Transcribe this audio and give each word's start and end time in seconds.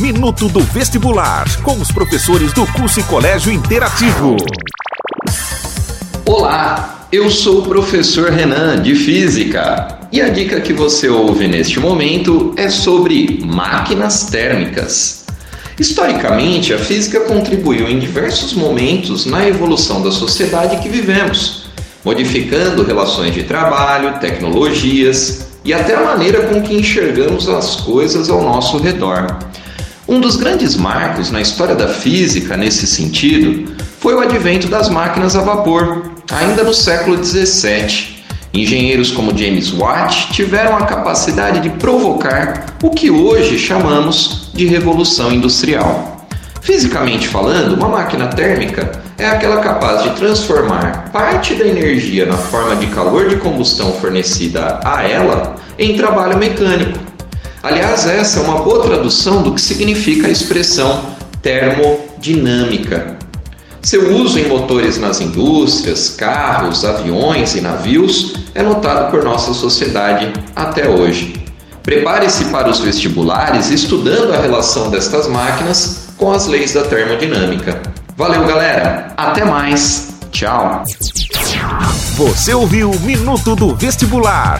Minuto 0.00 0.50
do 0.50 0.60
Vestibular, 0.60 1.46
com 1.62 1.80
os 1.80 1.90
professores 1.90 2.52
do 2.52 2.66
curso 2.66 3.00
e 3.00 3.02
colégio 3.04 3.50
interativo. 3.50 4.36
Olá, 6.26 7.06
eu 7.10 7.30
sou 7.30 7.60
o 7.60 7.62
professor 7.62 8.30
Renan, 8.30 8.82
de 8.82 8.94
Física. 8.94 10.00
E 10.12 10.20
a 10.20 10.28
dica 10.28 10.60
que 10.60 10.74
você 10.74 11.08
ouve 11.08 11.48
neste 11.48 11.80
momento 11.80 12.52
é 12.58 12.68
sobre 12.68 13.40
máquinas 13.42 14.26
térmicas. 14.26 15.24
Historicamente, 15.80 16.74
a 16.74 16.78
física 16.78 17.20
contribuiu 17.20 17.88
em 17.88 17.98
diversos 17.98 18.52
momentos 18.52 19.24
na 19.24 19.48
evolução 19.48 20.02
da 20.02 20.10
sociedade 20.10 20.76
que 20.82 20.90
vivemos, 20.90 21.68
modificando 22.04 22.84
relações 22.84 23.32
de 23.32 23.44
trabalho, 23.44 24.18
tecnologias 24.20 25.46
e 25.64 25.72
até 25.72 25.94
a 25.94 26.04
maneira 26.04 26.48
com 26.48 26.60
que 26.60 26.74
enxergamos 26.74 27.48
as 27.48 27.76
coisas 27.76 28.28
ao 28.28 28.42
nosso 28.42 28.76
redor. 28.76 29.38
Um 30.08 30.20
dos 30.20 30.36
grandes 30.36 30.76
marcos 30.76 31.32
na 31.32 31.40
história 31.40 31.74
da 31.74 31.88
física 31.88 32.56
nesse 32.56 32.86
sentido 32.86 33.74
foi 33.98 34.14
o 34.14 34.20
advento 34.20 34.68
das 34.68 34.88
máquinas 34.88 35.34
a 35.34 35.40
vapor, 35.40 36.12
ainda 36.30 36.62
no 36.62 36.72
século 36.72 37.16
17. 37.16 38.24
Engenheiros 38.54 39.10
como 39.10 39.36
James 39.36 39.72
Watt 39.72 40.32
tiveram 40.32 40.76
a 40.76 40.86
capacidade 40.86 41.58
de 41.58 41.70
provocar 41.70 42.76
o 42.84 42.90
que 42.90 43.10
hoje 43.10 43.58
chamamos 43.58 44.48
de 44.54 44.66
revolução 44.66 45.32
industrial. 45.32 46.24
Fisicamente 46.62 47.26
falando, 47.26 47.74
uma 47.74 47.88
máquina 47.88 48.28
térmica 48.28 48.92
é 49.18 49.26
aquela 49.26 49.60
capaz 49.60 50.04
de 50.04 50.10
transformar 50.10 51.10
parte 51.12 51.54
da 51.54 51.66
energia 51.66 52.26
na 52.26 52.36
forma 52.36 52.76
de 52.76 52.86
calor 52.86 53.28
de 53.28 53.36
combustão 53.36 53.92
fornecida 53.94 54.78
a 54.84 55.02
ela 55.02 55.56
em 55.76 55.96
trabalho 55.96 56.38
mecânico. 56.38 57.15
Aliás, 57.66 58.06
essa 58.06 58.38
é 58.38 58.42
uma 58.44 58.60
boa 58.60 58.80
tradução 58.80 59.42
do 59.42 59.52
que 59.52 59.60
significa 59.60 60.28
a 60.28 60.30
expressão 60.30 61.04
termodinâmica. 61.42 63.16
Seu 63.82 64.14
uso 64.14 64.38
em 64.38 64.46
motores 64.46 64.98
nas 64.98 65.20
indústrias, 65.20 66.10
carros, 66.10 66.84
aviões 66.84 67.56
e 67.56 67.60
navios 67.60 68.34
é 68.54 68.62
notado 68.62 69.10
por 69.10 69.24
nossa 69.24 69.52
sociedade 69.52 70.32
até 70.54 70.88
hoje. 70.88 71.44
Prepare-se 71.82 72.44
para 72.44 72.70
os 72.70 72.78
vestibulares 72.78 73.68
estudando 73.68 74.32
a 74.32 74.40
relação 74.40 74.88
destas 74.88 75.26
máquinas 75.26 76.10
com 76.16 76.30
as 76.30 76.46
leis 76.46 76.72
da 76.72 76.84
termodinâmica. 76.84 77.82
Valeu, 78.16 78.46
galera! 78.46 79.12
Até 79.16 79.44
mais! 79.44 80.14
Tchau! 80.30 80.84
Você 82.16 82.54
ouviu 82.54 82.92
Minuto 83.00 83.56
do 83.56 83.74
Vestibular 83.74 84.54